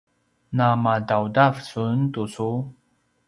namadaudav 0.55 1.55
sun 1.69 1.97
tucu? 2.13 2.49